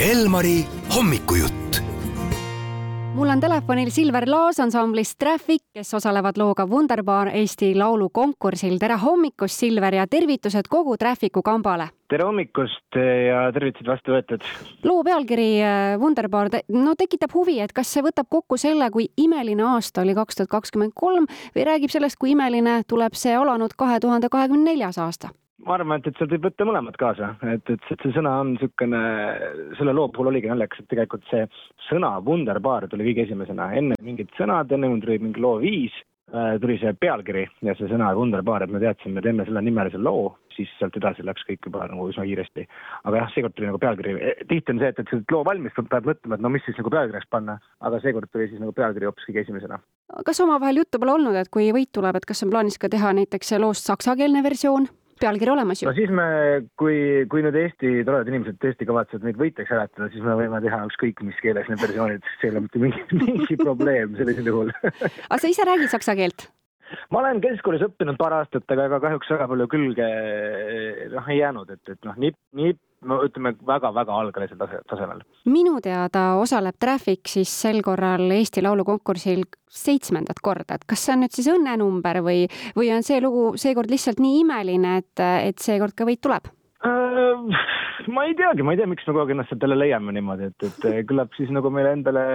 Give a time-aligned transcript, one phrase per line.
[0.00, 0.60] Elmari
[0.96, 1.80] hommikujutt.
[3.14, 8.76] mul on telefonil Silver Laas ansamblist Traffic, kes osalevad looga Wunderbar Eesti Laulu konkursil.
[8.78, 11.88] tere hommikust, Silver ja tervitused kogu Trafficu kambale.
[12.08, 12.98] tere hommikust
[13.28, 14.44] ja tervitused vastu võetud.
[14.84, 19.62] loo pealkiri äh, Wunderbar, no tekitab huvi, et kas see võtab kokku selle, kui imeline
[19.62, 21.24] aasta oli kaks tuhat kakskümmend kolm
[21.56, 25.32] või räägib sellest, kui imeline tuleb see alanud kahe tuhande kahekümne neljas aasta
[25.66, 29.02] ma arvan, et, et sealt võib võtta mõlemad kaasa, et, et see sõna on niisugune,
[29.78, 31.46] selle loo puhul oligi naljakas, et tegelikult see
[31.88, 35.94] sõna Wunderbar tuli kõige esimesena, enne mingid sõnad, enne tuli mingi loo viis,
[36.60, 40.34] tuli see pealkiri ja see sõna Wunderbar, et me teadsime, et teeme selle nimelise loo,
[40.56, 42.66] siis sealt edasi läks kõik juba nagu üsna kiiresti.
[43.04, 44.16] aga jah, seekord tuli nagu pealkiri,
[44.50, 46.90] tihti on see, et, et see loo valmis, peab mõtlema, et no mis siis nagu
[46.94, 49.80] pealkirjaks panna, aga seekord tuli siis nagu pealkiri hoopis kõige esimesena.
[50.26, 53.14] kas omavahel juttu pole olnud, et kui võit tuleb, et kas on plaanis ka teha
[53.20, 54.90] näiteks loost saksakeelne versioon?
[55.20, 55.88] Pealkiri olemas ju.
[55.88, 56.26] no siis me,
[56.80, 56.98] kui,
[57.32, 61.22] kui nüüd Eesti toredad inimesed tõesti kavatsevad meid võitjaks hääletada, siis me võime teha ükskõik
[61.26, 64.72] mis keeles need versioonid, see ei ole mitte mingi, mingi probleem sellisel juhul
[65.30, 66.48] aga sa ise räägid saksa keelt?
[67.10, 70.10] ma olen keskkoolis õppinud paar aastat, aga ega kahjuks väga palju külge
[71.14, 72.76] noh, ei jäänud, et, et noh, nii, nii
[73.08, 75.22] no ütleme väga-väga algalisel tase, tasemel.
[75.50, 81.14] minu teada osaleb Traffic siis sel korral Eesti Laulu konkursil seitsmendat korda, et kas see
[81.16, 82.46] on nüüd siis õnnenumber või,
[82.76, 86.48] või on see lugu seekord lihtsalt nii imeline, et, et seekord ka võit tuleb?
[86.86, 87.60] Äh,
[88.12, 90.50] ma ei teagi, ma ei tea, miks me kogu aeg ennast sealt jälle leiame niimoodi,
[90.52, 92.26] et, et küllap siis nagu meile endale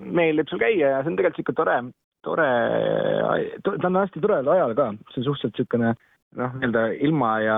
[0.00, 1.78] meeldib seal käia ja see on tegelikult sihuke tore,
[2.26, 2.50] tore,
[3.64, 5.94] ta on hästi toredal ajal ka, see on suhteliselt niisugune
[6.40, 7.56] noh, nii-öelda ilma ja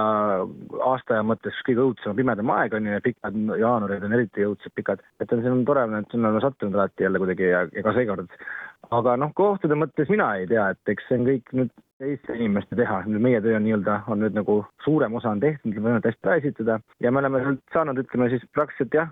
[0.93, 5.03] aastaaja mõttes kõige õudsem, pimedam aeg on ju ja pikad jaanuarid on eriti õudsed pikad.
[5.21, 8.33] et see on tore, et sinna on sattunud alati jälle kuidagi ja, ja ka seekord.
[8.95, 12.77] aga noh, kohtade mõttes mina ei tea, et eks see on kõik nüüd teiste inimeste
[12.79, 16.37] teha, meie töö on nii-öelda, on nüüd nagu suurem osa on tehtud, me võime ära
[16.39, 19.11] esitada ja me oleme sealt saanud, ütleme siis praktiliselt jah,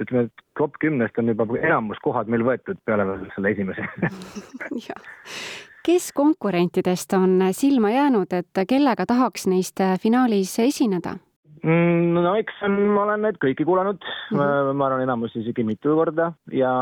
[0.00, 3.04] ütleme, et top kümnest on juba enamus kohad meil võetud peale
[3.36, 3.84] selle esimese
[5.84, 11.18] kes konkurentidest on silma jäänud, et kellega tahaks neist finaalis esineda?
[11.64, 14.72] Mm, no eks on, ma olen neid kõiki kuulanud mm, -hmm.
[14.76, 16.72] ma arvan, enamus isegi mitu korda ja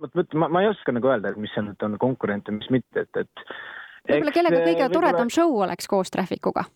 [0.00, 2.56] vot, vot ma, ma ei oska nagu öelda, et mis see nüüd on konkurent ja
[2.56, 3.44] mis mitte, et, et
[4.08, 6.66] võib-olla kellega kõige toredam show oleks koos Trafficuga?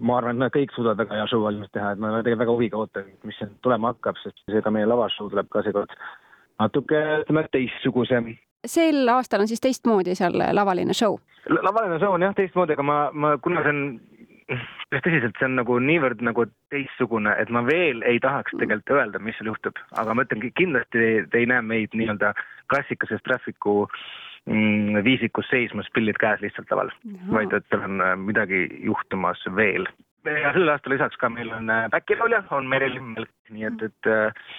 [0.00, 2.54] ma arvan, et nad kõik suudavad väga hea show valmis teha, et ma tegelikult väga
[2.54, 5.92] huviga ootan, mis siin tulema hakkab, sest seega meie lavashow tuleb ka seekord
[6.58, 8.34] natuke, ütleme, teistsugusem
[8.66, 11.18] sel aastal on siis teistmoodi seal lavaline show?
[11.46, 13.82] lavaline show on jah teistmoodi, aga ma, ma, kuna see on
[14.46, 19.22] päris tõsiselt, see on nagu niivõrd nagu teistsugune, et ma veel ei tahaks tegelikult öelda,
[19.22, 22.32] mis seal juhtub, aga ma ütlen, kindlasti te ei näe meid nii-öelda
[22.70, 23.76] klassikalises traffic'u
[24.46, 26.94] mm, viisikus seismas, pillid käes lihtsalt laval,
[27.34, 29.88] vaid et seal on äh, midagi juhtumas veel.
[30.26, 34.10] ja sel aastal lisaks ka meil on back'i-laulja, äh, on Merilin Melk, nii et, et
[34.10, 34.50] äh,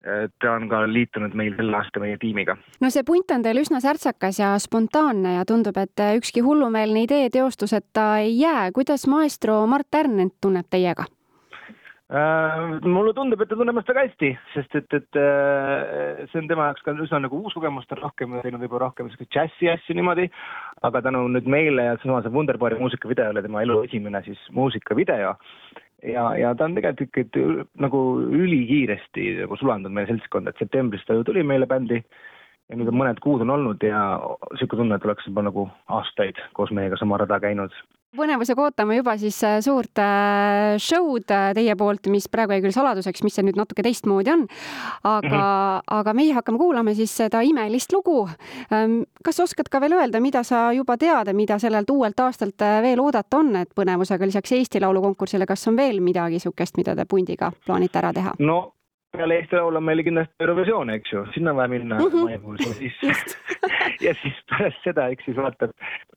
[0.00, 2.56] ta on ka liitunud meil sel aastal meie tiimiga.
[2.80, 7.30] no see punt on teil üsna särtsakas ja spontaanne ja tundub, et ükski hullumeelne idee
[7.30, 8.70] teostuseta ei jää.
[8.72, 11.04] kuidas maestro Mart Ärnent tunneb teiega?
[12.10, 16.48] Uh, mulle tundub, et ta tunneb ennast väga hästi, sest et, et uh, see on
[16.50, 19.70] tema jaoks ka üsna nagu uus kogemus, ta on rohkem teinud võib-olla rohkem siukseid džässi
[19.70, 20.24] asju niimoodi,
[20.88, 25.36] aga tänu nüüd meile ja samase Wunderbari muusikavideole tema elu esimene siis muusikavideo
[26.02, 31.16] ja, ja ta on tegelikult ikkagi nagu ülikiiresti nagu sulandunud meie seltskonda, et septembris ta
[31.18, 34.02] ju tuli meile bändi ja nüüd on mõned kuud on olnud ja
[34.56, 37.74] sihuke tunne, et oleks juba nagu aastaid koos meiega sama rada käinud
[38.16, 42.74] põnevusega ootame juba siis äh, suurt äh, show'd äh, teie poolt, mis praegu jäi küll
[42.74, 44.46] saladuseks, mis see nüüd natuke teistmoodi on.
[45.04, 45.84] aga mm, -hmm.
[45.98, 48.28] aga meie hakkame kuulama siis seda imelist lugu.
[48.72, 53.00] Ähm, kas oskad ka veel öelda, mida sa juba tead, mida sellelt uuelt aastalt veel
[53.00, 57.04] oodata on, et põnevusega lisaks Eesti Laulu konkursile, kas on veel midagi niisugust, mida te
[57.04, 58.34] pundiga plaanite ära teha?
[58.38, 58.74] no
[59.12, 62.24] peale Eesti Laulu on meil kindlasti Eurovisioon, eks ju, sinna on vaja minna mm -hmm.
[62.24, 63.38] maipuus ja siis
[64.06, 65.70] ja siis pärast seda, eks siis vaatab,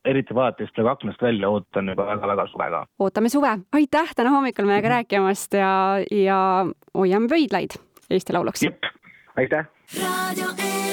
[0.05, 2.85] eriti vaadates praegu aknast välja, ootan juba väga-väga suve ka.
[2.99, 4.95] ootame suve, aitäh täna hommikul meiega mm -hmm.
[4.95, 5.73] rääkimast ja,
[6.11, 7.79] ja hoiame pöidlaid
[8.09, 8.65] Eesti Lauluks.
[9.37, 9.65] aitäh.
[10.01, 10.92] raadio E